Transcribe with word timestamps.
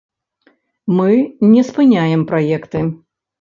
Мы 0.99 1.11
не 1.51 1.61
спыняем 1.69 2.25
праекты. 2.33 2.83